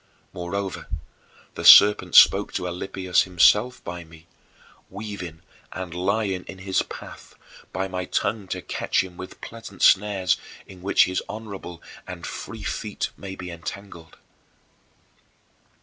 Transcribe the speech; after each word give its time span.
Moreover, 0.33 0.87
the 1.53 1.63
serpent 1.63 2.15
spoke 2.15 2.51
to 2.53 2.67
Alypius 2.67 3.21
himself 3.21 3.83
by 3.83 4.03
me, 4.03 4.25
weaving 4.89 5.43
and 5.73 5.93
lying 5.93 6.43
in 6.45 6.57
his 6.57 6.81
path, 6.81 7.35
by 7.71 7.87
my 7.87 8.05
tongue 8.05 8.47
to 8.47 8.63
catch 8.63 9.03
him 9.03 9.15
with 9.15 9.39
pleasant 9.41 9.83
snares 9.83 10.37
in 10.65 10.81
which 10.81 11.05
his 11.05 11.21
honorable 11.29 11.83
and 12.07 12.25
free 12.25 12.63
feet 12.63 13.11
might 13.15 13.37
be 13.37 13.51
entangled. 13.51 14.17